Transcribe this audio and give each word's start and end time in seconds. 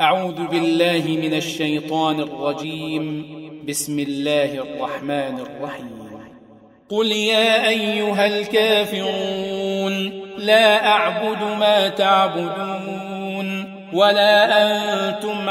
أعوذ 0.00 0.46
بالله 0.46 1.04
من 1.06 1.34
الشيطان 1.34 2.20
الرجيم. 2.20 3.26
بسم 3.68 3.98
الله 3.98 4.54
الرحمن 4.54 5.38
الرحيم. 5.40 5.98
قل 6.88 7.12
يا 7.12 7.68
أيها 7.68 8.26
الكافرون 8.26 9.94
لا 10.38 10.86
أعبد 10.86 11.42
ما 11.58 11.88
تعبدون 11.88 13.64
ولا 13.92 14.34
أنتم 14.62 15.50